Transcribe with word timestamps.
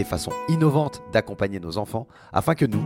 des 0.00 0.04
façons 0.04 0.32
innovantes 0.48 1.02
d'accompagner 1.12 1.60
nos 1.60 1.76
enfants 1.76 2.06
afin 2.32 2.54
que 2.54 2.64
nous, 2.64 2.82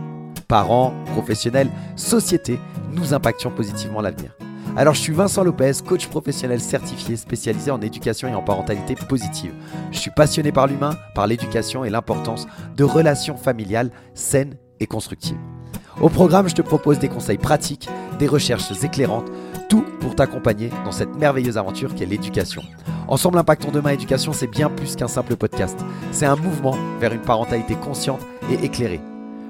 parents, 0.49 0.93
professionnels, 1.13 1.71
société, 1.95 2.59
nous 2.91 3.13
impactions 3.13 3.51
positivement 3.51 4.01
l'avenir. 4.01 4.35
Alors 4.75 4.95
je 4.95 4.99
suis 4.99 5.13
Vincent 5.13 5.45
Lopez, 5.45 5.71
coach 5.87 6.07
professionnel 6.07 6.59
certifié 6.59 7.15
spécialisé 7.15 7.71
en 7.71 7.79
éducation 7.79 8.27
et 8.27 8.35
en 8.35 8.43
parentalité 8.43 8.95
positive. 8.95 9.53
Je 9.93 9.97
suis 9.97 10.11
passionné 10.11 10.51
par 10.51 10.67
l'humain, 10.67 10.97
par 11.13 11.25
l'éducation 11.25 11.85
et 11.85 11.89
l'importance 11.89 12.47
de 12.75 12.83
relations 12.83 13.37
familiales 13.37 13.91
saines 14.13 14.57
et 14.81 14.85
constructives. 14.85 15.54
Au 16.01 16.09
programme, 16.09 16.49
je 16.49 16.55
te 16.55 16.61
propose 16.61 16.99
des 16.99 17.07
conseils 17.07 17.37
pratiques, 17.37 17.87
des 18.19 18.27
recherches 18.27 18.71
éclairantes, 18.83 19.31
tout 19.69 19.85
pour 20.01 20.15
t'accompagner 20.15 20.69
dans 20.83 20.91
cette 20.91 21.15
merveilleuse 21.15 21.57
aventure 21.57 21.95
qu'est 21.95 22.05
l'éducation. 22.05 22.61
Ensemble 23.07 23.37
Impactons 23.37 23.71
Demain 23.71 23.91
Éducation, 23.91 24.33
c'est 24.33 24.47
bien 24.47 24.69
plus 24.69 24.95
qu'un 24.95 25.07
simple 25.07 25.35
podcast. 25.37 25.79
C'est 26.11 26.25
un 26.25 26.35
mouvement 26.35 26.75
vers 26.99 27.13
une 27.13 27.21
parentalité 27.21 27.75
consciente 27.75 28.19
et 28.51 28.65
éclairée. 28.65 29.01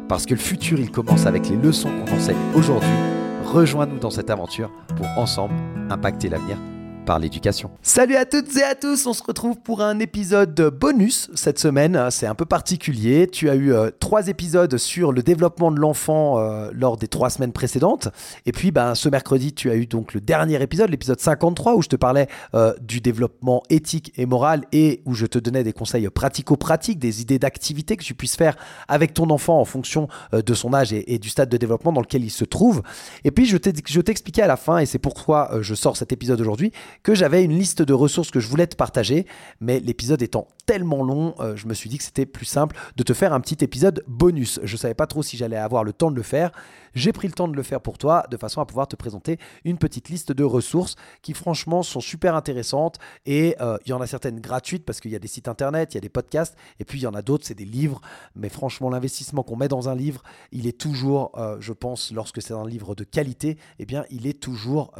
Parce 0.07 0.25
que 0.25 0.35
le 0.35 0.39
futur, 0.39 0.79
il 0.79 0.91
commence 0.91 1.25
avec 1.25 1.49
les 1.49 1.55
leçons 1.55 1.89
qu'on 1.89 2.15
enseigne 2.15 2.37
aujourd'hui. 2.53 2.89
Rejoins-nous 3.45 3.99
dans 3.99 4.11
cette 4.11 4.29
aventure 4.29 4.71
pour 4.95 5.07
ensemble 5.17 5.55
impacter 5.89 6.29
l'avenir 6.29 6.57
par 7.05 7.19
l'éducation. 7.19 7.71
Salut 7.81 8.15
à 8.15 8.25
toutes 8.25 8.57
et 8.57 8.63
à 8.63 8.75
tous, 8.75 9.05
on 9.05 9.13
se 9.13 9.23
retrouve 9.23 9.59
pour 9.59 9.81
un 9.81 9.99
épisode 9.99 10.59
bonus 10.77 11.29
cette 11.35 11.59
semaine. 11.59 12.07
C'est 12.09 12.25
un 12.25 12.35
peu 12.35 12.45
particulier. 12.45 13.27
Tu 13.27 13.49
as 13.49 13.55
eu 13.55 13.71
euh, 13.71 13.91
trois 13.99 14.27
épisodes 14.27 14.77
sur 14.77 15.11
le 15.11 15.23
développement 15.23 15.71
de 15.71 15.79
l'enfant 15.79 16.39
euh, 16.39 16.69
lors 16.73 16.97
des 16.97 17.07
trois 17.07 17.29
semaines 17.29 17.53
précédentes. 17.53 18.09
Et 18.45 18.51
puis 18.51 18.71
ben, 18.71 18.95
ce 18.95 19.07
mercredi, 19.07 19.53
tu 19.53 19.69
as 19.69 19.75
eu 19.75 19.85
donc 19.85 20.13
le 20.13 20.21
dernier 20.21 20.61
épisode, 20.61 20.89
l'épisode 20.89 21.19
53, 21.19 21.75
où 21.75 21.81
je 21.81 21.89
te 21.89 21.95
parlais 21.95 22.27
euh, 22.55 22.73
du 22.81 23.01
développement 23.01 23.61
éthique 23.69 24.11
et 24.17 24.25
moral 24.25 24.63
et 24.71 25.01
où 25.05 25.13
je 25.13 25.27
te 25.27 25.37
donnais 25.37 25.63
des 25.63 25.73
conseils 25.73 26.09
pratico-pratiques, 26.09 26.99
des 26.99 27.21
idées 27.21 27.39
d'activités 27.39 27.97
que 27.97 28.03
tu 28.03 28.15
puisses 28.15 28.35
faire 28.35 28.55
avec 28.87 29.13
ton 29.13 29.29
enfant 29.29 29.59
en 29.59 29.65
fonction 29.65 30.07
de 30.33 30.53
son 30.53 30.73
âge 30.73 30.91
et, 30.91 31.13
et, 31.13 31.19
du 31.19 31.29
stade 31.29 31.49
de 31.49 31.57
développement 31.57 31.91
dans 31.91 32.01
lequel 32.01 32.23
il 32.23 32.31
se 32.31 32.45
trouve. 32.45 32.81
Et 33.23 33.31
puis 33.31 33.45
je 33.45 33.57
t'expliquais 33.57 34.41
à 34.41 34.47
la 34.47 34.57
fin, 34.57 34.79
et 34.79 34.85
c'est 34.85 34.99
pourquoi 34.99 35.51
je 35.61 35.75
sors 35.75 35.97
cet 35.97 36.11
épisode 36.11 36.41
aujourd'hui, 36.41 36.71
que 37.03 37.15
j'avais 37.15 37.43
une 37.43 37.57
liste 37.57 37.81
de 37.81 37.93
ressources 37.93 38.31
que 38.31 38.39
je 38.39 38.47
voulais 38.47 38.67
te 38.67 38.75
partager, 38.75 39.25
mais 39.59 39.79
l'épisode 39.79 40.21
étant 40.21 40.47
tellement 40.65 41.03
long, 41.03 41.35
euh, 41.39 41.55
je 41.55 41.67
me 41.67 41.73
suis 41.73 41.89
dit 41.89 41.97
que 41.97 42.03
c'était 42.03 42.25
plus 42.25 42.45
simple 42.45 42.75
de 42.95 43.03
te 43.03 43.13
faire 43.13 43.33
un 43.33 43.39
petit 43.39 43.63
épisode 43.63 44.03
bonus. 44.07 44.59
Je 44.63 44.73
ne 44.73 44.77
savais 44.77 44.93
pas 44.93 45.07
trop 45.07 45.23
si 45.23 45.37
j'allais 45.37 45.57
avoir 45.57 45.83
le 45.83 45.93
temps 45.93 46.11
de 46.11 46.15
le 46.15 46.23
faire. 46.23 46.51
J'ai 46.93 47.11
pris 47.11 47.27
le 47.27 47.33
temps 47.33 47.47
de 47.47 47.55
le 47.55 47.63
faire 47.63 47.81
pour 47.81 47.97
toi 47.97 48.25
de 48.31 48.37
façon 48.37 48.61
à 48.61 48.65
pouvoir 48.65 48.87
te 48.87 48.95
présenter 48.95 49.37
une 49.65 49.77
petite 49.77 50.09
liste 50.09 50.31
de 50.31 50.43
ressources 50.43 50.95
qui 51.21 51.33
franchement 51.33 51.83
sont 51.83 51.99
super 51.99 52.35
intéressantes 52.35 52.99
et 53.25 53.55
euh, 53.59 53.77
il 53.85 53.89
y 53.89 53.93
en 53.93 53.99
a 53.99 54.07
certaines 54.07 54.39
gratuites 54.39 54.85
parce 54.85 55.01
qu'il 55.01 55.11
y 55.11 55.15
a 55.15 55.19
des 55.19 55.27
sites 55.27 55.47
internet, 55.47 55.93
il 55.93 55.95
y 55.95 55.97
a 55.97 56.01
des 56.01 56.09
podcasts 56.09 56.55
et 56.79 56.85
puis 56.85 56.99
il 56.99 57.03
y 57.03 57.07
en 57.07 57.13
a 57.13 57.21
d'autres, 57.21 57.45
c'est 57.45 57.53
des 57.53 57.65
livres. 57.65 57.99
Mais 58.35 58.49
franchement, 58.49 58.89
l'investissement 58.89 59.43
qu'on 59.43 59.57
met 59.57 59.67
dans 59.67 59.89
un 59.89 59.95
livre, 59.95 60.23
il 60.51 60.67
est 60.67 60.77
toujours, 60.77 61.31
euh, 61.37 61.57
je 61.59 61.73
pense, 61.73 62.11
lorsque 62.13 62.41
c'est 62.41 62.53
un 62.53 62.65
livre 62.65 62.95
de 62.95 63.03
qualité, 63.03 63.57
eh 63.79 63.85
bien, 63.85 64.05
il 64.09 64.25
est 64.25 64.39
toujours 64.39 64.93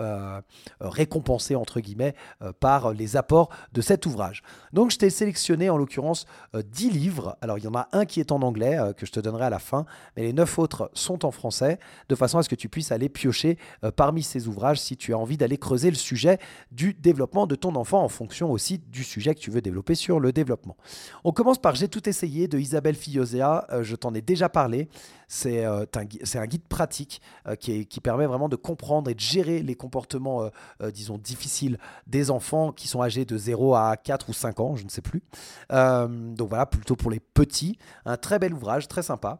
récompensé 0.81 1.55
entre 1.55 1.79
guillemets 1.79 2.15
par 2.59 2.93
les 2.93 3.15
apports 3.15 3.49
de 3.73 3.81
cet 3.81 4.05
ouvrage. 4.05 4.43
Donc, 4.73 4.91
je 4.91 4.97
t'ai 4.97 5.09
sélectionné 5.09 5.54
en 5.69 5.77
l'occurrence 5.77 6.25
10 6.53 6.87
euh, 6.87 6.91
livres. 6.91 7.37
Alors 7.41 7.57
il 7.57 7.63
y 7.63 7.67
en 7.67 7.75
a 7.75 7.87
un 7.91 8.05
qui 8.05 8.19
est 8.19 8.31
en 8.31 8.41
anglais 8.41 8.77
euh, 8.77 8.93
que 8.93 9.05
je 9.05 9.11
te 9.11 9.19
donnerai 9.19 9.45
à 9.45 9.49
la 9.49 9.59
fin, 9.59 9.85
mais 10.15 10.23
les 10.23 10.33
9 10.33 10.59
autres 10.59 10.91
sont 10.93 11.25
en 11.25 11.31
français, 11.31 11.79
de 12.09 12.15
façon 12.15 12.37
à 12.37 12.43
ce 12.43 12.49
que 12.49 12.55
tu 12.55 12.69
puisses 12.69 12.91
aller 12.91 13.09
piocher 13.09 13.57
euh, 13.83 13.91
parmi 13.91 14.23
ces 14.23 14.47
ouvrages 14.47 14.79
si 14.79 14.97
tu 14.97 15.13
as 15.13 15.17
envie 15.17 15.37
d'aller 15.37 15.57
creuser 15.57 15.89
le 15.89 15.95
sujet 15.95 16.39
du 16.71 16.93
développement 16.93 17.47
de 17.47 17.55
ton 17.55 17.75
enfant 17.75 18.03
en 18.03 18.09
fonction 18.09 18.51
aussi 18.51 18.79
du 18.79 19.03
sujet 19.03 19.33
que 19.33 19.39
tu 19.39 19.51
veux 19.51 19.61
développer 19.61 19.95
sur 19.95 20.19
le 20.19 20.31
développement. 20.31 20.75
On 21.23 21.31
commence 21.31 21.57
par 21.57 21.75
J'ai 21.75 21.87
tout 21.87 22.07
essayé 22.07 22.47
de 22.47 22.59
Isabelle 22.59 22.95
Fiosea, 22.95 23.67
je 23.81 23.95
t'en 23.95 24.13
ai 24.13 24.21
déjà 24.21 24.49
parlé. 24.49 24.89
C'est 25.27 25.65
un, 25.65 26.45
guide 26.45 26.67
pratique 26.67 27.21
qui, 27.59 27.85
qui, 27.85 27.99
permet 27.99 28.25
vraiment 28.25 28.49
de 28.49 28.55
comprendre 28.55 29.09
et 29.09 29.13
de 29.13 29.19
gérer 29.19 29.61
les 29.61 29.75
comportements, 29.75 30.49
disons, 30.93 31.17
difficiles 31.17 31.77
des 32.07 32.31
enfants 32.31 32.71
qui 32.71 32.87
sont 32.87 33.01
âgés 33.01 33.25
de 33.25 33.37
0 33.37 33.75
à 33.75 33.97
4 33.97 34.29
ou 34.29 34.33
5 34.33 34.59
ans, 34.59 34.75
je 34.75 34.83
ne 34.83 34.89
sais 34.89 35.01
plus. 35.01 35.23
Euh, 35.71 36.07
donc 36.07 36.49
voilà, 36.49 36.65
plutôt 36.65 36.95
pour 36.95 37.11
les 37.11 37.19
petits. 37.19 37.77
Un 38.05 38.17
très 38.17 38.39
bel 38.39 38.53
ouvrage, 38.53 38.87
très 38.87 39.03
sympa. 39.03 39.39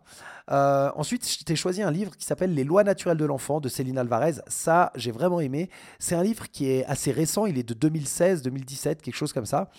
Euh, 0.51 0.91
ensuite, 0.95 1.27
je 1.27 1.43
t'ai 1.43 1.55
choisi 1.55 1.81
un 1.81 1.91
livre 1.91 2.15
qui 2.15 2.25
s'appelle 2.25 2.53
Les 2.53 2.63
lois 2.63 2.83
naturelles 2.83 3.17
de 3.17 3.25
l'enfant 3.25 3.59
de 3.59 3.69
Céline 3.69 3.97
Alvarez. 3.97 4.35
Ça, 4.47 4.91
j'ai 4.95 5.11
vraiment 5.11 5.39
aimé. 5.39 5.69
C'est 5.99 6.15
un 6.15 6.23
livre 6.23 6.49
qui 6.49 6.69
est 6.69 6.85
assez 6.85 7.11
récent, 7.11 7.45
il 7.45 7.57
est 7.57 7.63
de 7.63 7.73
2016, 7.73 8.41
2017, 8.41 9.01
quelque 9.01 9.15
chose 9.15 9.33
comme 9.33 9.45
ça. 9.45 9.69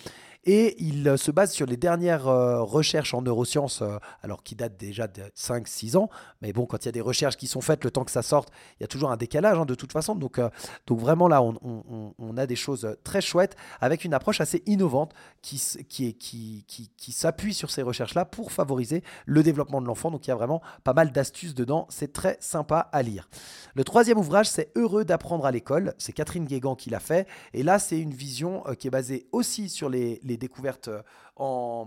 Et 0.49 0.77
il 0.79 1.07
euh, 1.09 1.17
se 1.17 1.33
base 1.33 1.51
sur 1.51 1.67
les 1.67 1.77
dernières 1.77 2.29
euh, 2.29 2.63
recherches 2.63 3.15
en 3.15 3.21
neurosciences, 3.21 3.83
euh, 3.83 3.99
alors 4.23 4.45
qui 4.45 4.55
datent 4.55 4.77
déjà 4.77 5.09
de 5.09 5.23
5-6 5.37 5.97
ans. 5.97 6.09
Mais 6.41 6.53
bon, 6.53 6.67
quand 6.67 6.85
il 6.85 6.87
y 6.87 6.89
a 6.89 6.93
des 6.93 7.01
recherches 7.01 7.37
qui 7.37 7.49
sont 7.49 7.61
faites, 7.61 7.83
le 7.83 7.91
temps 7.91 8.05
que 8.05 8.13
ça 8.13 8.23
sorte, 8.23 8.51
il 8.79 8.83
y 8.83 8.85
a 8.85 8.87
toujours 8.87 9.11
un 9.11 9.17
décalage 9.17 9.59
hein, 9.59 9.67
de 9.67 9.75
toute 9.75 9.93
façon. 9.93 10.15
Donc, 10.15 10.41
donc 10.87 11.01
vraiment 11.01 11.27
là, 11.27 11.43
on, 11.43 12.37
a 12.37 12.47
des 12.47 12.55
choses 12.55 12.97
très 13.03 13.21
chouettes 13.21 13.57
avec 13.81 14.05
une 14.05 14.15
approche 14.15 14.41
assez 14.41 14.63
innovante 14.67 15.13
qui, 15.43 15.61
qui, 15.89 16.15
qui, 16.15 16.65
qui, 16.97 17.13
s'appuie 17.13 17.55
sur 17.55 17.71
ces 17.71 17.83
recherches-là 17.83 18.25
pour 18.25 18.53
favoriser 18.53 19.03
le 19.25 19.43
développement 19.43 19.81
de 19.81 19.87
l'enfant. 19.87 20.11
Donc 20.11 20.27
il 20.27 20.31
y 20.31 20.33
a 20.33 20.37
vraiment 20.37 20.63
pas 20.85 20.93
mal 20.93 21.11
d'astuces 21.11 21.55
dedans. 21.55 21.87
C'est 21.89 22.13
très 22.13 22.37
sympa 22.41 22.89
à 22.93 23.03
lire. 23.03 23.29
Le 23.75 23.83
troisième 23.83 24.19
ouvrage, 24.19 24.49
c'est 24.49 24.71
Heureux 24.77 25.05
d'apprendre 25.05 25.47
à 25.47 25.51
l'école. 25.51 25.95
C'est 25.99 26.13
Catherine 26.13 26.45
Guégan 26.45 26.77
qui 26.77 26.91
l'a 26.91 27.01
fait. 27.01 27.27
Et 27.53 27.63
là, 27.63 27.79
c'est 27.79 27.99
une 27.99 28.15
vision 28.15 28.63
qui 28.79 28.87
est 28.87 28.91
basée 28.91 29.27
aussi 29.33 29.69
sur 29.69 29.89
les 29.89 30.21
découvertes 30.37 30.89
euh, 30.89 31.03
en, 31.37 31.87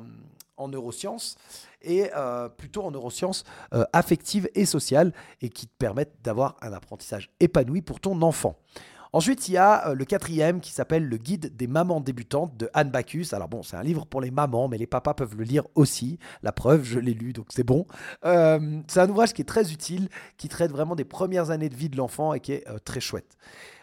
neurosciences 0.68 1.38
et 1.82 2.10
euh, 2.16 2.50
plutôt 2.50 2.84
en 2.84 2.92
neurosciences 2.92 3.46
euh, 3.74 3.86
affectives 3.94 4.50
et 4.56 4.66
sociales 4.66 5.14
et 5.42 5.50
qui 5.50 5.68
te 5.68 5.74
permettent 5.78 6.16
d'avoir 6.22 6.58
un 6.62 6.74
apprentissage 6.74 7.30
épanoui 7.40 7.82
pour 7.82 8.02
ton 8.02 8.22
enfant. 8.22 8.58
Ensuite, 9.14 9.48
il 9.48 9.54
y 9.54 9.58
a 9.58 9.94
le 9.94 10.06
quatrième 10.06 10.60
qui 10.60 10.72
s'appelle 10.72 11.04
Le 11.04 11.18
guide 11.18 11.56
des 11.56 11.66
mamans 11.66 12.00
débutantes 12.02 12.56
de 12.58 12.70
Anne 12.74 12.92
Bacchus. 12.92 13.28
Alors 13.32 13.48
bon, 13.48 13.64
c'est 13.64 13.78
un 13.78 13.82
livre 13.82 14.06
pour 14.06 14.22
les 14.22 14.30
mamans, 14.30 14.68
mais 14.68 14.78
les 14.78 14.86
papas 14.86 15.16
peuvent 15.16 15.36
le 15.36 15.46
lire 15.46 15.64
aussi. 15.74 16.20
La 16.44 16.52
preuve, 16.52 16.84
je 16.84 17.00
l'ai 17.00 17.16
lu, 17.16 17.34
donc 17.34 17.48
c'est 17.50 17.64
bon. 17.64 17.88
c'est 18.24 19.00
un 19.00 19.10
ouvrage 19.10 19.34
qui 19.34 19.42
est 19.42 19.46
très 19.46 19.72
utile, 19.72 20.10
qui 20.38 20.48
traite 20.48 20.72
vraiment 20.72 20.96
des 20.96 21.06
premières 21.06 21.50
années 21.50 21.70
de 21.70 21.76
vie 21.76 21.90
de 21.90 21.98
l'enfant 21.98 22.36
et 22.36 22.40
qui 22.40 22.52
est 22.52 22.66
très 22.84 23.00
chouette. 23.00 23.36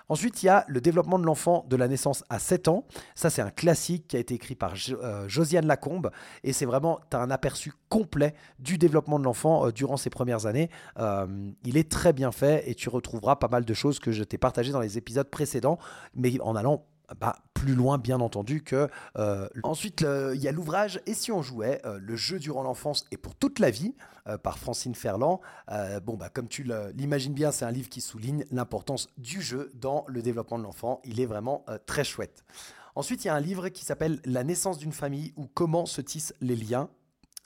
Ensuite, 0.09 0.43
il 0.43 0.47
y 0.47 0.49
a 0.49 0.65
le 0.69 0.81
développement 0.81 1.19
de 1.19 1.25
l'enfant 1.25 1.65
de 1.69 1.77
la 1.77 1.89
naissance 1.89 2.25
à 2.29 2.39
7 2.39 2.69
ans. 2.69 2.87
Ça, 3.15 3.31
c'est 3.31 3.43
un 3.43 3.51
classique 3.51 4.09
qui 4.09 4.17
a 4.17 4.21
été 4.21 4.35
écrit 4.35 4.55
par 4.55 4.75
euh, 4.91 5.29
Josiane 5.29 5.67
Lacombe. 5.67 6.11
Et 6.45 6.53
c'est 6.53 6.67
vraiment, 6.67 7.01
tu 7.11 7.17
as 7.17 7.21
un 7.21 7.31
aperçu 7.31 7.73
complet 7.89 8.35
du 8.59 8.79
développement 8.79 9.19
de 9.19 9.25
l'enfant 9.25 9.67
euh, 9.67 9.73
durant 9.73 9.97
ses 9.97 10.11
premières 10.11 10.47
années. 10.47 10.71
Euh, 10.99 11.27
il 11.65 11.77
est 11.77 11.91
très 11.91 12.13
bien 12.13 12.31
fait 12.31 12.69
et 12.71 12.75
tu 12.75 12.89
retrouveras 12.89 13.37
pas 13.37 13.49
mal 13.49 13.65
de 13.65 13.75
choses 13.75 13.99
que 13.99 14.13
je 14.13 14.23
t'ai 14.23 14.39
partagées 14.39 14.73
dans 14.73 14.81
les 14.81 14.99
épisodes 14.99 15.29
précédents, 15.29 15.79
mais 16.15 16.41
en 16.41 16.55
allant 16.55 16.85
bah, 17.21 17.37
plus 17.67 17.75
loin, 17.75 17.99
bien 17.99 18.21
entendu, 18.21 18.63
que. 18.63 18.89
Euh, 19.19 19.49
ensuite, 19.65 20.07
il 20.35 20.41
y 20.41 20.47
a 20.47 20.53
l'ouvrage 20.53 21.01
Et 21.07 21.15
si 21.15 21.33
on 21.33 21.43
jouait 21.43 21.83
Le 21.85 22.15
jeu 22.15 22.39
durant 22.39 22.63
l'enfance 22.63 23.05
et 23.11 23.17
pour 23.17 23.35
toute 23.35 23.59
la 23.59 23.71
vie 23.71 23.95
euh, 24.29 24.39
par 24.39 24.59
Francine 24.59 24.95
Ferland. 24.95 25.41
Euh, 25.73 25.99
bon, 25.99 26.17
bah, 26.17 26.29
comme 26.29 26.47
tu 26.47 26.65
l'imagines 26.95 27.35
bien, 27.35 27.51
c'est 27.51 27.65
un 27.65 27.73
livre 27.73 27.89
qui 27.89 28.01
souligne 28.01 28.45
l'importance 28.53 29.09
du 29.19 29.43
jeu 29.43 29.73
dans 29.75 30.05
le 30.07 30.23
développement 30.23 30.59
de 30.59 30.63
l'enfant. 30.63 31.01
Il 31.05 31.21
est 31.21 31.27
vraiment 31.27 31.65
très 31.87 32.05
chouette. 32.05 32.45
Ensuite, 32.95 33.25
il 33.25 33.27
y 33.27 33.31
a 33.31 33.35
un 33.35 33.41
livre 33.41 33.69
qui 33.69 33.85
s'appelle 33.85 34.21
La 34.25 34.45
naissance 34.45 34.79
d'une 34.79 34.93
famille 34.93 35.33
ou 35.37 35.47
comment 35.53 35.87
se 35.87 36.01
tissent 36.01 36.35
les 36.41 36.57
liens 36.57 36.89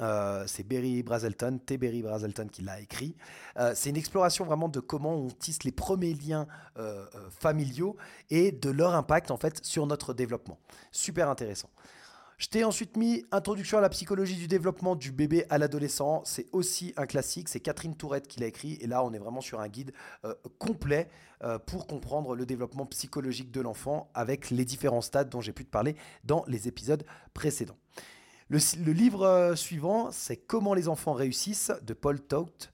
euh, 0.01 0.45
c'est 0.47 0.63
Berry 0.63 1.03
Brazelton, 1.03 1.59
T. 1.65 1.77
Berry 1.77 2.03
Brazelton 2.03 2.49
qui 2.51 2.63
l'a 2.63 2.81
écrit. 2.81 3.15
Euh, 3.59 3.73
c'est 3.75 3.91
une 3.91 3.97
exploration 3.97 4.45
vraiment 4.45 4.69
de 4.69 4.81
comment 4.81 5.15
on 5.15 5.29
tisse 5.29 5.65
les 5.65 5.73
premiers 5.73 6.15
liens 6.15 6.47
euh, 6.79 7.05
familiaux 7.39 7.97
et 8.31 8.53
de 8.53 8.71
leur 8.71 8.95
impact 8.95 9.31
en 9.31 9.37
fait 9.37 9.65
sur 9.65 9.87
notre 9.87 10.15
développement. 10.15 10.59
Super 10.91 11.29
intéressant. 11.29 11.71
Je 12.39 12.47
t'ai 12.47 12.65
ensuite 12.65 12.97
mis 12.97 13.27
Introduction 13.33 13.77
à 13.77 13.83
la 13.83 13.91
psychologie 13.91 14.37
du 14.37 14.49
développement 14.49 14.97
du 14.97 15.13
bébé 15.13 15.45
à 15.51 15.59
l'adolescent. 15.59 16.23
C'est 16.25 16.47
aussi 16.53 16.95
un 16.97 17.05
classique. 17.05 17.51
C'est 17.51 17.61
Catherine 17.61 17.95
Tourette 17.95 18.29
qui 18.29 18.41
l'a 18.41 18.47
écrit. 18.47 18.79
Et 18.81 18.87
là, 18.87 19.05
on 19.05 19.13
est 19.13 19.19
vraiment 19.19 19.43
sur 19.43 19.61
un 19.61 19.69
guide 19.69 19.93
complet 20.59 21.11
pour 21.67 21.87
comprendre 21.87 22.35
le 22.35 22.47
développement 22.47 22.87
psychologique 22.87 23.51
de 23.51 23.61
l'enfant 23.61 24.09
avec 24.15 24.49
les 24.49 24.65
différents 24.65 25.03
stades 25.03 25.29
dont 25.29 25.43
j'ai 25.43 25.53
pu 25.53 25.67
te 25.67 25.71
parler 25.71 25.97
dans 26.25 26.43
les 26.49 26.67
épisodes 26.67 27.05
précédents. 27.35 27.77
Le, 28.51 28.93
livre 28.93 29.55
suivant, 29.57 30.11
c'est 30.11 30.37
Comment 30.37 30.75
les 30.75 30.89
enfants 30.89 31.13
réussissent 31.13 31.73
de 31.83 31.95
Paul 31.95 32.21
Todt 32.21 32.71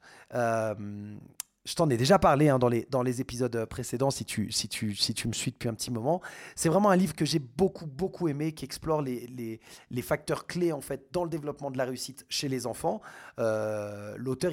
je 1.66 1.74
t'en 1.74 1.90
ai 1.90 1.96
déjà 1.96 2.18
parlé 2.18 2.48
hein, 2.48 2.58
dans, 2.60 2.68
les, 3.02 3.20
épisodes 3.20 3.64
précédents 3.64 4.12
si 4.12 4.24
tu, 4.24 4.46
me 4.46 5.32
suis 5.32 5.50
depuis 5.50 5.68
un 5.68 5.74
petit 5.74 5.90
moment. 5.90 6.22
C'est 6.54 6.68
vraiment 6.68 6.90
un 6.90 6.96
livre 6.96 7.14
que 7.14 7.24
j'ai 7.24 7.40
beaucoup, 7.40 7.86
beaucoup 7.86 8.28
aimé, 8.28 8.52
qui 8.52 8.64
explore 8.64 9.02
les, 9.02 9.60
facteurs 10.02 10.46
clés 10.46 10.72
en 10.72 10.80
fait 10.80 11.08
dans 11.12 11.24
le 11.24 11.30
développement 11.30 11.72
de 11.72 11.76
la 11.76 11.84
réussite 11.84 12.24
chez 12.28 12.48
les 12.48 12.66
enfants. 12.66 13.00
Euh, 13.40 14.14
l'auteur, 14.16 14.52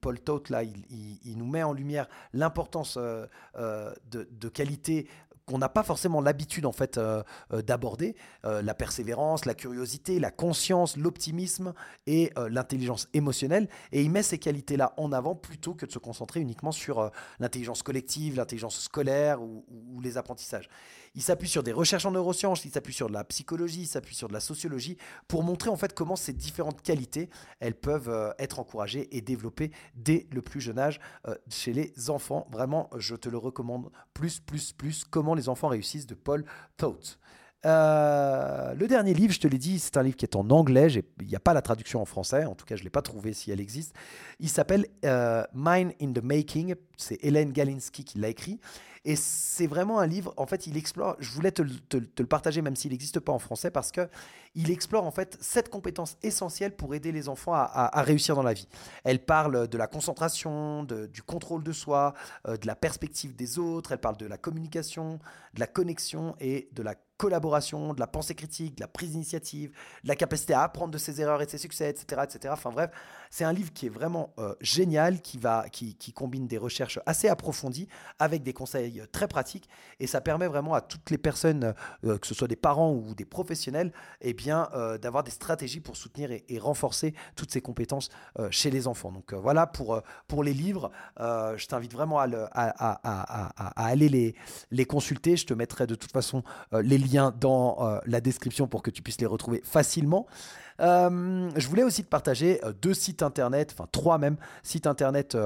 Paul 0.00 0.20
Toth, 0.20 0.48
là, 0.48 0.62
il, 0.62 1.36
nous 1.36 1.46
met 1.46 1.64
en 1.64 1.72
lumière 1.72 2.06
l'importance 2.32 2.96
euh, 2.98 3.26
euh, 3.56 3.92
de, 4.12 4.48
qualité 4.48 5.08
qu'on 5.46 5.58
n'a 5.58 5.68
pas 5.68 5.82
forcément 5.82 6.20
l'habitude 6.20 6.66
en 6.66 6.72
fait 6.72 6.98
euh, 6.98 7.22
euh, 7.52 7.62
d'aborder 7.62 8.16
euh, 8.44 8.62
la 8.62 8.74
persévérance, 8.74 9.44
la 9.44 9.54
curiosité, 9.54 10.18
la 10.18 10.30
conscience, 10.30 10.96
l'optimisme 10.96 11.74
et 12.06 12.32
l'intelligence 12.48 13.08
émotionnelle 13.12 13.68
et 13.92 14.02
il 14.02 14.10
met 14.10 14.22
ces 14.22 14.38
qualités 14.38 14.76
là 14.76 14.94
en 14.96 15.12
avant 15.12 15.34
plutôt 15.34 15.74
que 15.74 15.86
de 15.86 15.90
se 15.90 15.98
concentrer 15.98 16.40
uniquement 16.40 16.72
sur 16.72 17.10
l'intelligence 17.38 17.82
collective, 17.82 18.36
l'intelligence 18.36 18.80
scolaire 18.80 19.42
ou, 19.42 19.64
les 20.02 20.16
apprentissages. 20.16 20.68
Il 21.14 21.22
s'appuie 21.22 21.48
sur 21.48 21.62
des 21.62 21.72
recherches 21.72 22.06
en 22.06 22.10
neurosciences, 22.10 22.64
il 22.64 22.70
s'appuie 22.70 22.92
sur 22.92 23.08
de 23.08 23.12
la 23.12 23.24
psychologie, 23.24 23.82
il 23.82 23.86
s'appuie 23.86 24.14
sur 24.14 24.28
de 24.28 24.32
la 24.32 24.40
sociologie 24.40 24.96
pour 25.28 25.42
montrer 25.42 25.70
en 25.70 25.76
fait 25.76 25.94
comment 25.94 26.16
ces 26.16 26.32
différentes 26.32 26.82
qualités 26.82 27.30
elles 27.60 27.74
peuvent 27.74 28.34
être 28.38 28.58
encouragées 28.58 29.16
et 29.16 29.20
développées 29.20 29.70
dès 29.94 30.26
le 30.32 30.42
plus 30.42 30.60
jeune 30.60 30.78
âge 30.78 31.00
chez 31.48 31.72
les 31.72 32.10
enfants. 32.10 32.48
Vraiment, 32.50 32.90
je 32.96 33.14
te 33.14 33.28
le 33.28 33.38
recommande 33.38 33.90
plus, 34.12 34.40
plus, 34.40 34.72
plus. 34.72 35.04
Comment 35.04 35.34
les 35.34 35.48
enfants 35.48 35.68
réussissent 35.68 36.06
de 36.06 36.14
Paul 36.14 36.44
Thoth. 36.76 37.18
Euh, 37.66 38.74
le 38.74 38.86
dernier 38.86 39.14
livre, 39.14 39.32
je 39.32 39.40
te 39.40 39.48
l'ai 39.48 39.58
dit, 39.58 39.78
c'est 39.78 39.96
un 39.96 40.02
livre 40.02 40.16
qui 40.16 40.24
est 40.24 40.36
en 40.36 40.48
anglais. 40.50 40.88
Il 41.20 41.26
n'y 41.26 41.36
a 41.36 41.40
pas 41.40 41.54
la 41.54 41.62
traduction 41.62 42.00
en 42.00 42.04
français. 42.04 42.44
En 42.44 42.54
tout 42.54 42.66
cas, 42.66 42.76
je 42.76 42.82
ne 42.82 42.84
l'ai 42.84 42.90
pas 42.90 43.02
trouvé 43.02 43.32
si 43.32 43.50
elle 43.50 43.60
existe. 43.60 43.94
Il 44.40 44.48
s'appelle 44.48 44.86
euh, 45.04 45.44
Mine 45.54 45.92
in 46.00 46.12
the 46.12 46.22
Making. 46.22 46.74
C'est 46.96 47.18
Hélène 47.22 47.52
Galinski 47.52 48.04
qui 48.04 48.18
l'a 48.18 48.28
écrit. 48.28 48.60
Et 49.06 49.16
c'est 49.16 49.66
vraiment 49.66 49.98
un 49.98 50.06
livre, 50.06 50.32
en 50.38 50.46
fait, 50.46 50.66
il 50.66 50.78
explore, 50.78 51.16
je 51.18 51.30
voulais 51.30 51.52
te, 51.52 51.62
le 51.62 52.26
partager 52.26 52.62
même 52.62 52.74
s'il 52.74 52.92
n'existe 52.92 53.20
pas 53.20 53.32
en 53.32 53.38
français, 53.38 53.70
parce 53.70 53.92
que 53.92 54.08
il 54.54 54.70
explore 54.70 55.04
en 55.04 55.10
fait 55.10 55.36
sept 55.42 55.68
compétences 55.68 56.16
essentielles 56.22 56.74
pour 56.74 56.94
aider 56.94 57.12
les 57.12 57.28
enfants 57.28 57.52
à, 57.54 58.02
réussir 58.02 58.34
dans 58.34 58.42
la 58.42 58.54
vie. 58.54 58.68
Elle 59.02 59.18
parle 59.18 59.68
de 59.68 59.76
la 59.76 59.86
concentration, 59.88 60.84
du 60.84 61.22
contrôle 61.22 61.62
de 61.62 61.72
soi, 61.72 62.14
euh, 62.48 62.56
de 62.56 62.66
la 62.66 62.76
perspective 62.76 63.36
des 63.36 63.58
autres, 63.58 63.92
elle 63.92 63.98
parle 63.98 64.16
de 64.16 64.26
la 64.26 64.38
communication, 64.38 65.18
de 65.54 65.60
la 65.60 65.66
connexion 65.66 66.34
et 66.40 66.68
de 66.72 66.82
la 66.82 66.94
collaboration, 67.16 67.94
de 67.94 68.00
la 68.00 68.06
pensée 68.06 68.34
critique, 68.34 68.76
de 68.76 68.80
la 68.80 68.88
prise 68.88 69.12
d'initiative, 69.12 69.70
de 70.02 70.08
la 70.08 70.16
capacité 70.16 70.52
à 70.52 70.62
apprendre 70.62 70.92
de 70.92 70.98
ses 70.98 71.20
erreurs 71.20 71.42
et 71.42 71.46
de 71.46 71.50
ses 71.50 71.58
succès, 71.58 71.90
etc. 71.90 72.22
etc. 72.24 72.52
Enfin 72.52 72.70
bref, 72.70 72.90
c'est 73.30 73.44
un 73.44 73.52
livre 73.52 73.72
qui 73.72 73.86
est 73.86 73.90
vraiment 73.90 74.32
euh, 74.38 74.54
génial, 74.60 75.20
qui, 75.20 75.38
va, 75.38 75.68
qui, 75.68 75.96
combine 76.12 76.46
des 76.46 76.58
recherches 76.58 77.00
assez 77.06 77.28
approfondies 77.28 77.88
avec 78.18 78.42
des 78.42 78.52
conseils 78.52 79.02
très 79.10 79.26
pratiques 79.26 79.68
et 79.98 80.06
ça 80.06 80.20
permet 80.20 80.46
vraiment 80.46 80.74
à 80.74 80.80
toutes 80.80 81.10
les 81.10 81.18
personnes, 81.18 81.74
euh, 82.04 82.18
que 82.18 82.26
ce 82.26 82.34
soit 82.34 82.46
des 82.46 82.56
parents 82.56 82.92
ou 82.92 83.14
des 83.14 83.24
professionnels, 83.24 83.92
eh 84.20 84.34
bien, 84.34 84.68
euh, 84.74 84.98
d'avoir 84.98 85.24
des 85.24 85.32
stratégies 85.32 85.80
pour 85.80 85.96
soutenir 85.96 86.30
et, 86.30 86.44
renforcer 86.58 87.14
toutes 87.34 87.50
ces 87.50 87.60
compétences 87.60 88.08
chez 88.50 88.70
les 88.70 88.86
enfants. 88.86 89.10
Donc 89.10 89.34
voilà 89.34 89.66
pour, 89.66 90.00
pour 90.28 90.44
les 90.44 90.54
livres, 90.54 90.90
je 91.18 91.66
t'invite 91.66 91.92
vraiment 91.92 92.20
à, 92.20 92.28
aller 93.76 94.08
les, 94.08 94.34
les 94.70 94.84
consulter. 94.86 95.36
Je 95.36 95.44
te 95.44 95.52
mettrai 95.52 95.86
de 95.86 95.96
toute 95.96 96.12
façon 96.12 96.42
les 96.72 96.96
liens 97.04 97.32
dans 97.38 97.76
euh, 97.80 97.98
la 98.06 98.20
description 98.20 98.66
pour 98.66 98.82
que 98.82 98.90
tu 98.90 99.02
puisses 99.02 99.20
les 99.20 99.26
retrouver 99.26 99.62
facilement. 99.64 100.26
Euh, 100.80 101.50
je 101.54 101.68
voulais 101.68 101.84
aussi 101.84 102.02
te 102.02 102.08
partager 102.08 102.58
euh, 102.64 102.72
deux 102.72 102.94
sites 102.94 103.22
internet, 103.22 103.72
enfin 103.72 103.88
trois 103.92 104.18
même, 104.18 104.36
sites 104.64 104.88
internet 104.88 105.36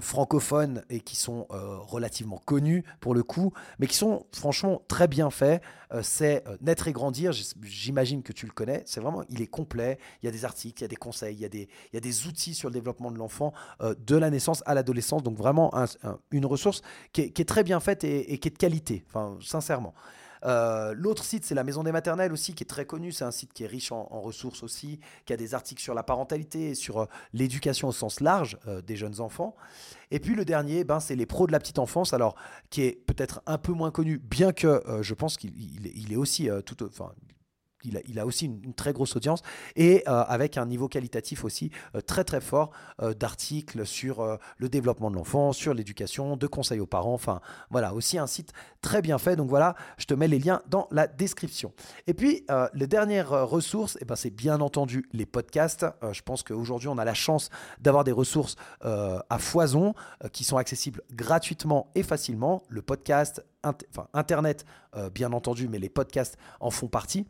francophones 0.00 0.82
et 0.90 1.00
qui 1.00 1.16
sont 1.16 1.46
relativement 1.50 2.38
connus 2.44 2.84
pour 3.00 3.14
le 3.14 3.22
coup, 3.22 3.52
mais 3.78 3.86
qui 3.86 3.96
sont 3.96 4.26
franchement 4.32 4.82
très 4.88 5.08
bien 5.08 5.30
faits. 5.30 5.62
c'est 6.02 6.44
Naître 6.60 6.88
et 6.88 6.92
Grandir, 6.92 7.32
j'imagine 7.62 8.22
que 8.22 8.32
tu 8.32 8.46
le 8.46 8.52
connais. 8.52 8.82
C'est 8.86 9.00
vraiment, 9.00 9.22
il 9.28 9.42
est 9.42 9.46
complet. 9.46 9.98
Il 10.22 10.26
y 10.26 10.28
a 10.28 10.32
des 10.32 10.44
articles, 10.44 10.80
il 10.80 10.82
y 10.82 10.86
a 10.86 10.88
des 10.88 10.96
conseils, 10.96 11.34
il 11.34 11.40
y 11.40 11.44
a 11.44 11.48
des, 11.48 11.68
il 11.92 11.94
y 11.94 11.96
a 11.96 12.00
des 12.00 12.26
outils 12.26 12.54
sur 12.54 12.68
le 12.68 12.74
développement 12.74 13.10
de 13.10 13.18
l'enfant 13.18 13.52
de 13.80 14.16
la 14.16 14.30
naissance 14.30 14.62
à 14.66 14.74
l'adolescence. 14.74 15.22
Donc 15.22 15.36
vraiment 15.36 15.72
une 16.30 16.46
ressource 16.46 16.82
qui 17.12 17.22
est, 17.22 17.48
très 17.48 17.62
bien 17.62 17.80
faite 17.80 18.04
et, 18.04 18.32
et 18.32 18.38
qui 18.38 18.48
est 18.48 18.52
de 18.52 18.58
qualité, 18.58 19.04
enfin 19.08 19.36
sincèrement. 19.40 19.94
Euh, 20.44 20.94
l'autre 20.96 21.24
site, 21.24 21.44
c'est 21.44 21.54
la 21.54 21.64
Maison 21.64 21.82
des 21.82 21.92
Maternelles 21.92 22.32
aussi, 22.32 22.54
qui 22.54 22.64
est 22.64 22.66
très 22.66 22.86
connu. 22.86 23.12
C'est 23.12 23.24
un 23.24 23.30
site 23.30 23.52
qui 23.52 23.64
est 23.64 23.66
riche 23.66 23.92
en, 23.92 24.04
ressources 24.20 24.62
aussi, 24.62 25.00
qui 25.24 25.32
a 25.32 25.36
des 25.36 25.54
articles 25.54 25.82
sur 25.82 25.94
la 25.94 26.02
parentalité 26.02 26.70
et 26.70 26.74
sur 26.74 27.00
euh, 27.00 27.06
l'éducation 27.32 27.88
au 27.88 27.92
sens 27.92 28.20
large 28.20 28.58
euh, 28.66 28.80
des 28.80 28.96
jeunes 28.96 29.20
enfants. 29.20 29.54
Et 30.10 30.20
puis 30.20 30.34
le 30.34 30.44
dernier, 30.44 30.84
ben, 30.84 31.00
c'est 31.00 31.16
les 31.16 31.26
pros 31.26 31.46
de 31.46 31.52
la 31.52 31.58
petite 31.58 31.78
enfance, 31.78 32.12
alors 32.12 32.34
qui 32.70 32.82
est 32.82 32.92
peut-être 33.06 33.42
un 33.46 33.58
peu 33.58 33.72
moins 33.72 33.90
connu, 33.90 34.18
bien 34.18 34.52
que 34.52 34.82
je 35.00 35.14
pense 35.14 35.36
qu'il 35.36 36.12
est 36.12 36.16
aussi 36.16 36.48
tout, 36.64 36.76
il 37.84 38.18
a, 38.18 38.26
aussi 38.26 38.46
une, 38.46 38.74
très 38.74 38.92
grosse 38.92 39.16
audience 39.16 39.42
et 39.76 40.02
euh, 40.08 40.24
avec 40.26 40.56
un 40.56 40.66
niveau 40.66 40.88
qualitatif 40.88 41.44
aussi 41.44 41.70
euh, 41.94 42.00
très 42.00 42.24
très 42.24 42.40
fort 42.40 42.70
euh, 43.02 43.14
d'articles 43.14 43.86
sur 43.86 44.38
le 44.58 44.68
développement 44.68 45.10
de 45.10 45.16
l'enfant, 45.16 45.52
sur 45.52 45.74
l'éducation, 45.74 46.36
de 46.36 46.46
conseils 46.46 46.80
aux 46.80 46.86
parents. 46.86 47.14
Enfin 47.14 47.40
voilà, 47.70 47.94
aussi 47.94 48.18
un 48.18 48.26
site 48.26 48.52
très 48.80 49.02
bien 49.02 49.18
fait. 49.18 49.36
Donc 49.36 49.48
voilà, 49.48 49.74
je 49.98 50.06
te 50.06 50.14
mets 50.14 50.28
les 50.28 50.38
liens 50.38 50.60
dans 50.68 50.88
la 50.90 51.06
description. 51.06 51.72
Et 52.06 52.14
puis 52.14 52.46
les 52.74 52.86
dernières 52.86 53.48
ressources, 53.48 53.98
eh 54.00 54.04
ben, 54.04 54.16
c'est 54.16 54.30
bien 54.30 54.60
entendu 54.60 55.08
les 55.12 55.26
podcasts. 55.26 55.86
je 56.12 56.22
pense 56.22 56.42
qu'aujourd'hui 56.42 56.88
on 56.88 56.98
a 56.98 57.04
la 57.04 57.14
chance 57.14 57.50
d'avoir 57.80 58.04
des 58.04 58.12
ressources 58.12 58.56
à 58.80 59.38
foison 59.38 59.94
qui 60.32 60.44
sont 60.44 60.56
accessibles 60.56 61.02
gratuitement 61.12 61.90
et 61.94 62.02
facilement. 62.02 62.62
Le 62.68 62.82
podcast, 62.82 63.44
Internet, 64.12 64.64
bien 65.12 65.32
entendu, 65.32 65.68
mais 65.68 65.78
les 65.78 65.88
podcasts 65.88 66.36
en 66.60 66.70
font 66.70 66.88
partie. 66.88 67.26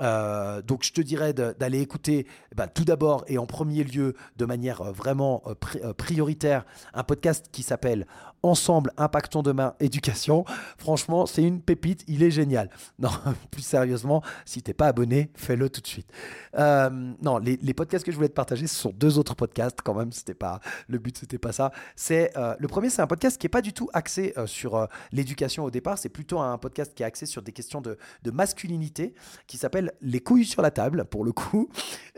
Euh, 0.00 0.60
donc 0.62 0.82
je 0.84 0.92
te 0.92 1.00
dirais 1.00 1.32
d'aller 1.32 1.80
écouter 1.80 2.26
eh 2.50 2.54
ben, 2.54 2.66
tout 2.66 2.84
d'abord 2.84 3.24
et 3.28 3.38
en 3.38 3.46
premier 3.46 3.84
lieu 3.84 4.14
de 4.36 4.44
manière 4.44 4.80
euh, 4.80 4.92
vraiment 4.92 5.42
euh, 5.46 5.92
prioritaire 5.92 6.66
un 6.94 7.04
podcast 7.04 7.46
qui 7.52 7.62
s'appelle 7.62 8.06
Ensemble 8.42 8.90
Impactons 8.96 9.42
Demain 9.42 9.74
Éducation. 9.80 10.44
Franchement, 10.78 11.26
c'est 11.26 11.42
une 11.42 11.60
pépite, 11.60 12.04
il 12.08 12.22
est 12.22 12.30
génial. 12.30 12.70
Non, 12.98 13.10
plus 13.50 13.62
sérieusement, 13.62 14.22
si 14.44 14.62
t'es 14.62 14.72
pas 14.72 14.86
abonné, 14.86 15.30
fais-le 15.34 15.68
tout 15.68 15.80
de 15.80 15.86
suite. 15.86 16.10
non, 16.56 17.38
les, 17.38 17.74
podcasts 17.74 18.04
que 18.04 18.12
je 18.12 18.16
voulais 18.16 18.28
te 18.28 18.34
partager, 18.34 18.66
ce 18.66 18.74
sont 18.76 18.92
deux 18.94 19.18
autres 19.18 19.34
podcasts 19.34 19.80
quand 19.82 19.94
même. 19.94 20.12
C'était 20.12 20.34
pas 20.34 20.60
le 20.88 20.98
but, 20.98 21.18
c'était 21.18 21.38
pas 21.38 21.52
ça. 21.52 21.72
C'est 21.96 22.32
le 22.58 22.68
premier, 22.68 22.88
c'est 22.88 23.02
un 23.02 23.06
podcast 23.06 23.36
qui 23.36 23.46
est 23.46 23.50
pas 23.50 23.62
du 23.62 23.72
tout 23.72 23.90
axé 23.92 24.32
sur 24.46 24.88
l'éducation 25.12 25.64
au 25.64 25.70
départ. 25.74 25.98
C'est 25.98 26.08
plutôt 26.08 26.40
un 26.40 26.56
podcast 26.58 26.94
qui 26.94 27.02
est 27.02 27.06
axé 27.06 27.26
sur 27.26 27.42
des 27.42 27.52
questions 27.52 27.80
de, 27.80 27.98
masculinité, 28.32 29.14
qui 29.46 29.58
s'appelle 29.58 29.92
les 30.00 30.20
couilles 30.20 30.46
sur 30.46 30.62
la 30.62 30.70
table, 30.70 31.04
pour 31.04 31.24
le 31.24 31.32
coup. 31.32 31.68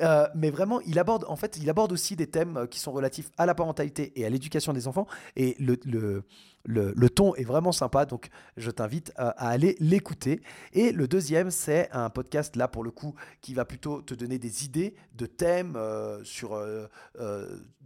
Euh, 0.00 0.26
mais 0.34 0.50
vraiment, 0.50 0.80
il 0.82 0.98
aborde, 0.98 1.24
en 1.28 1.36
fait, 1.36 1.58
il 1.60 1.68
aborde 1.68 1.92
aussi 1.92 2.16
des 2.16 2.28
thèmes 2.28 2.56
euh, 2.56 2.66
qui 2.66 2.78
sont 2.78 2.92
relatifs 2.92 3.30
à 3.36 3.46
la 3.46 3.54
parentalité 3.54 4.12
et 4.14 4.24
à 4.24 4.30
l'éducation 4.30 4.72
des 4.72 4.86
enfants. 4.86 5.06
Et 5.34 5.56
le, 5.58 5.76
le, 5.84 6.22
le, 6.66 7.08
ton 7.08 7.34
est 7.34 7.44
vraiment 7.44 7.72
sympa, 7.72 8.06
donc 8.06 8.28
je 8.56 8.70
t'invite 8.70 9.12
à, 9.16 9.30
aller 9.30 9.76
l'écouter. 9.80 10.40
Et 10.72 10.92
le 10.92 11.08
deuxième, 11.08 11.50
c'est 11.50 11.88
un 11.92 12.10
podcast, 12.10 12.56
là, 12.56 12.68
pour 12.68 12.84
le 12.84 12.90
coup, 12.90 13.14
qui 13.40 13.54
va 13.54 13.64
plutôt 13.64 14.02
te 14.02 14.14
donner 14.14 14.38
des 14.38 14.64
idées 14.64 14.94
de 15.14 15.26
thèmes 15.26 15.76
euh, 15.76 16.22
sur, 16.24 16.56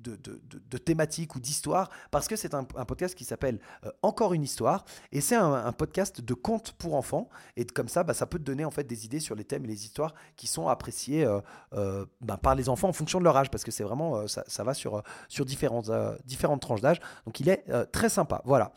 de, 0.01 0.17
de, 0.17 0.41
de, 0.71 0.79
thématiques 0.79 1.35
ou 1.35 1.41
d'histoires, 1.41 1.91
parce 2.11 2.27
que 2.29 2.37
c'est 2.37 2.55
un, 2.55 2.65
podcast 2.65 3.15
qui 3.15 3.25
s'appelle 3.25 3.61
Encore 4.03 4.35
une 4.35 4.43
histoire. 4.43 4.85
Et 5.13 5.21
c'est 5.21 5.37
un, 5.37 5.73
podcast 5.73 6.21
de 6.21 6.35
contes 6.35 6.73
pour 6.73 6.95
enfants. 6.95 7.29
Et 7.57 7.65
comme 7.65 7.89
ça, 7.89 8.03
bah, 8.03 8.15
ça 8.15 8.27
peut 8.27 8.39
te 8.39 8.45
donner 8.45 8.65
en 8.65 8.71
fait 8.71 8.85
des 8.85 9.05
idées 9.05 9.21
sur 9.21 9.35
les 9.35 9.45
thèmes 9.45 9.65
les 9.65 9.85
histoires 9.85 10.15
qui 10.37 10.47
sont 10.47 10.69
appréciées 10.69 11.25
euh, 11.25 11.41
euh, 11.75 12.07
ben, 12.21 12.37
par 12.37 12.55
les 12.55 12.69
enfants 12.69 12.89
en 12.89 12.93
fonction 12.93 13.19
de 13.19 13.25
leur 13.25 13.37
âge, 13.37 13.51
parce 13.51 13.65
que 13.65 13.71
c'est 13.71 13.85
vraiment, 13.85 14.17
euh, 14.17 14.27
ça, 14.27 14.45
ça, 14.47 14.65
va 14.65 14.75
sur, 14.75 15.03
sur 15.29 15.45
différentes, 15.45 15.91
différentes 16.25 16.61
tranches 16.61 16.81
d'âge. 16.81 17.01
Donc 17.27 17.41
il 17.41 17.49
est 17.49 17.65
très 17.93 18.09
sympa. 18.09 18.43
Voilà. 18.45 18.70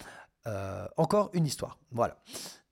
Encore 0.97 1.29
une 1.33 1.45
histoire. 1.45 1.77
Voilà. 1.91 2.17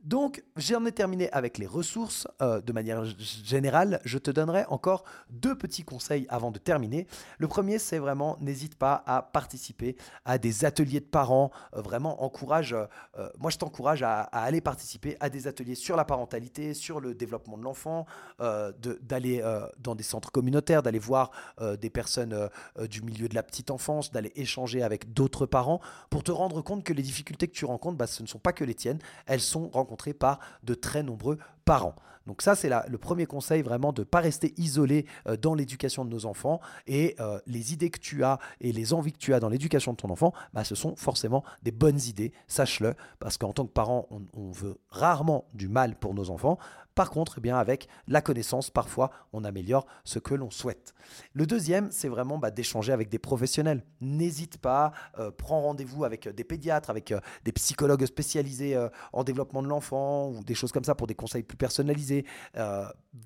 Donc, 0.03 0.43
j'en 0.55 0.83
ai 0.85 0.91
terminé 0.91 1.29
avec 1.31 1.59
les 1.59 1.67
ressources. 1.67 2.27
Euh, 2.41 2.59
de 2.59 2.73
manière 2.73 3.05
générale, 3.05 4.01
je 4.03 4.17
te 4.17 4.31
donnerai 4.31 4.65
encore 4.67 5.03
deux 5.29 5.55
petits 5.55 5.83
conseils 5.83 6.25
avant 6.29 6.49
de 6.49 6.57
terminer. 6.57 7.05
Le 7.37 7.47
premier, 7.47 7.77
c'est 7.77 7.99
vraiment, 7.99 8.35
n'hésite 8.41 8.75
pas 8.75 9.03
à 9.05 9.21
participer 9.21 9.95
à 10.25 10.39
des 10.39 10.65
ateliers 10.65 11.01
de 11.01 11.05
parents. 11.05 11.51
Euh, 11.75 11.81
vraiment, 11.81 12.23
encourage, 12.23 12.73
euh, 12.73 13.29
moi 13.37 13.51
je 13.51 13.57
t'encourage 13.57 14.01
à, 14.01 14.21
aller 14.21 14.61
participer 14.61 15.17
à 15.19 15.29
des 15.29 15.45
ateliers 15.47 15.75
sur 15.75 15.95
la 15.95 16.05
parentalité, 16.05 16.73
sur 16.73 16.99
le 16.99 17.13
développement 17.13 17.57
de 17.57 17.63
l'enfant, 17.63 18.05
d'aller 18.39 19.43
dans 19.79 19.95
des 19.95 20.03
centres 20.03 20.31
communautaires, 20.31 20.81
d'aller 20.83 20.99
voir 20.99 21.31
des 21.79 21.89
personnes 21.89 22.49
du 22.89 23.01
milieu 23.01 23.27
de 23.27 23.35
la 23.35 23.43
petite 23.43 23.71
enfance, 23.71 24.11
d'aller 24.11 24.31
échanger 24.35 24.83
avec 24.83 25.13
d'autres 25.13 25.45
parents 25.45 25.79
pour 26.09 26.23
te 26.23 26.31
rendre 26.31 26.61
compte 26.61 26.83
que 26.83 26.93
les 26.93 27.03
difficultés 27.03 27.47
que 27.47 27.53
tu 27.53 27.65
rencontres, 27.65 27.97
bah, 27.97 28.07
ce 28.07 28.23
ne 28.23 28.27
sont 28.27 28.39
pas 28.39 28.53
que 28.53 28.63
les 28.63 28.73
tiennes, 28.73 28.99
elles 29.25 29.41
sont 29.41 29.69
rencontrées 29.69 29.90
par 30.13 30.39
de 30.63 30.73
très 30.73 31.03
nombreux 31.03 31.37
parents. 31.65 31.95
Donc 32.27 32.41
ça, 32.41 32.55
c'est 32.55 32.69
le 32.69 32.97
premier 32.97 33.25
conseil 33.25 33.61
vraiment 33.61 33.93
de 33.93 34.01
ne 34.01 34.05
pas 34.05 34.19
rester 34.19 34.53
isolé 34.57 35.05
euh, 35.27 35.37
dans 35.37 35.53
l'éducation 35.53 36.05
de 36.05 36.09
nos 36.09 36.25
enfants. 36.25 36.59
Et 36.87 37.15
euh, 37.19 37.39
les 37.47 37.73
idées 37.73 37.89
que 37.89 37.99
tu 37.99 38.23
as 38.23 38.39
et 38.59 38.71
les 38.71 38.93
envies 38.93 39.13
que 39.13 39.17
tu 39.17 39.33
as 39.33 39.39
dans 39.39 39.49
l'éducation 39.49 39.93
de 39.93 39.97
ton 39.97 40.09
enfant, 40.09 40.33
bah, 40.53 40.63
ce 40.63 40.75
sont 40.75 40.95
forcément 40.95 41.43
des 41.63 41.71
bonnes 41.71 41.99
idées, 41.99 42.31
sache-le, 42.47 42.93
parce 43.19 43.37
qu'en 43.37 43.53
tant 43.53 43.65
que 43.65 43.71
parent, 43.71 44.07
on 44.33 44.51
veut 44.51 44.77
rarement 44.89 45.45
du 45.53 45.67
mal 45.67 45.95
pour 45.95 46.13
nos 46.13 46.29
enfants. 46.29 46.57
Par 46.93 47.09
contre, 47.09 47.35
eh 47.37 47.41
bien, 47.41 47.57
avec 47.57 47.87
la 48.07 48.21
connaissance, 48.21 48.69
parfois, 48.69 49.11
on 49.31 49.45
améliore 49.45 49.85
ce 50.03 50.19
que 50.19 50.35
l'on 50.35 50.51
souhaite. 50.51 50.93
Le 51.33 51.45
deuxième, 51.45 51.89
c'est 51.89 52.09
vraiment 52.09 52.37
bah, 52.37 52.51
d'échanger 52.51 52.91
avec 52.91 53.09
des 53.09 53.17
professionnels. 53.17 53.85
N'hésite 54.01 54.57
pas, 54.57 54.91
euh, 55.17 55.31
prends 55.31 55.61
rendez-vous 55.61 56.03
avec 56.03 56.27
des 56.27 56.43
pédiatres, 56.43 56.89
avec 56.89 57.13
des 57.45 57.51
psychologues 57.53 58.05
spécialisés 58.05 58.77
en 59.13 59.23
développement 59.23 59.63
de 59.63 59.67
l'enfant 59.67 60.29
ou 60.29 60.43
des 60.43 60.53
choses 60.53 60.71
comme 60.71 60.83
ça 60.83 60.95
pour 60.95 61.07
des 61.07 61.15
conseils 61.15 61.43
plus 61.43 61.57
personnalisés. 61.57 62.10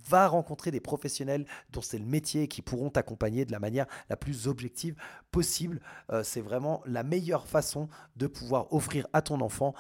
Va 0.10 0.28
rencontrer 0.28 0.72
des 0.72 0.80
professionnels 0.80 1.46
dont 1.72 1.82
c'est 1.82 2.00
le 2.00 2.06
métier 2.06 2.48
qui 2.48 2.62
pourront 2.62 2.90
t'accompagner 2.90 3.46
de 3.46 3.52
la 3.52 3.60
manière 3.60 3.86
la 4.10 4.18
plus 4.18 4.48
objective 4.48 4.96
possible. 5.32 5.80
c'est 6.24 6.42
vraiment 6.42 6.82
la 6.86 7.04
meilleure 7.04 7.48
façon 7.48 7.88
de 8.16 8.26
pouvoir 8.26 8.74
offrir 8.74 9.08
à 9.14 9.22
ton 9.22 9.42
enfant 9.42 9.76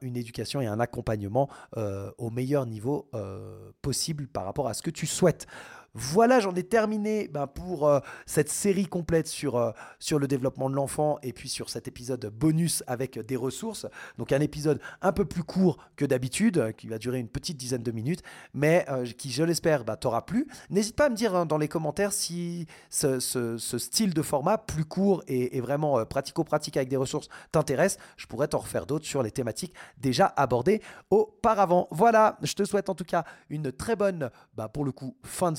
une 0.00 0.16
éducation 0.16 0.60
et 0.60 0.66
un 0.66 0.78
accompagnement 0.78 1.48
au 1.76 2.30
meilleur 2.30 2.66
niveau 2.66 3.08
euh, 3.14 3.70
possible 3.82 4.26
par 4.26 4.44
rapport 4.44 4.68
à 4.68 4.74
ce 4.74 4.82
que 4.82 4.90
tu 4.90 5.06
souhaites. 5.06 5.46
Voilà, 5.94 6.40
j'en 6.40 6.54
ai 6.54 6.62
terminé 6.62 7.28
ben, 7.28 7.46
pour 7.46 7.86
euh, 7.86 8.00
cette 8.24 8.48
série 8.48 8.86
complète 8.86 9.26
sur, 9.28 9.56
euh, 9.56 9.72
sur 9.98 10.18
le 10.18 10.26
développement 10.26 10.70
de 10.70 10.74
l'enfant 10.74 11.18
et 11.22 11.34
puis 11.34 11.50
sur 11.50 11.68
cet 11.68 11.86
épisode 11.86 12.26
bonus 12.26 12.82
avec 12.86 13.18
des 13.18 13.36
ressources. 13.36 13.86
Donc 14.16 14.32
un 14.32 14.40
épisode 14.40 14.80
un 15.02 15.12
peu 15.12 15.26
plus 15.26 15.42
court 15.42 15.76
que 15.96 16.06
d'habitude, 16.06 16.74
qui 16.78 16.86
va 16.86 16.96
durer 16.96 17.18
une 17.18 17.28
petite 17.28 17.58
dizaine 17.58 17.82
de 17.82 17.90
minutes, 17.90 18.22
mais 18.54 18.86
qui, 19.18 19.30
je 19.30 19.42
l'espère, 19.42 19.84
ben, 19.84 19.96
t'aura 19.96 20.24
plu. 20.24 20.46
N'hésite 20.70 20.96
pas 20.96 21.06
à 21.06 21.08
me 21.10 21.14
dire 21.14 21.44
dans 21.44 21.58
les 21.58 21.68
commentaires 21.68 22.12
si 22.12 22.66
ce, 22.88 23.18
style 23.58 24.14
de 24.14 24.22
format 24.22 24.58
plus 24.58 24.84
court 24.84 25.22
et, 25.28 25.60
vraiment 25.60 26.04
pratico-pratique 26.06 26.76
avec 26.76 26.88
des 26.88 26.96
ressources 26.96 27.28
t'intéresse. 27.50 27.98
Je 28.16 28.26
pourrais 28.26 28.48
t'en 28.48 28.58
refaire 28.58 28.86
d'autres 28.86 29.06
sur 29.06 29.22
les 29.22 29.30
thématiques 29.30 29.74
déjà 29.98 30.26
abordées 30.36 30.80
auparavant. 31.10 31.88
Voilà, 31.90 32.38
je 32.42 32.54
te 32.54 32.64
souhaite 32.64 32.88
en 32.88 32.94
tout 32.94 33.04
cas 33.04 33.24
une 33.50 33.72
très 33.72 33.96
bonne, 33.96 34.30
bah, 34.54 34.68
pour 34.68 34.84
le 34.84 34.92
coup, 34.92 35.16
fin 35.22 35.52
de 35.52 35.58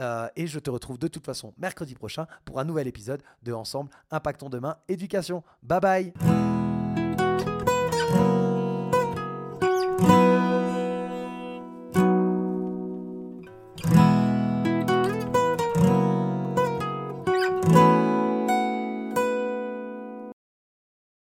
Euh, 0.00 0.28
et 0.36 0.46
je 0.46 0.58
te 0.58 0.70
retrouve 0.70 0.98
de 0.98 1.08
toute 1.08 1.24
façon 1.24 1.54
mercredi 1.58 1.94
prochain 1.94 2.26
pour 2.44 2.58
un 2.60 2.64
nouvel 2.64 2.86
épisode 2.86 3.22
de 3.42 3.52
Ensemble 3.52 3.90
Impactons 4.10 4.50
Demain 4.50 4.76
Éducation. 4.88 5.42
Bye 5.62 5.80
bye 5.80 6.63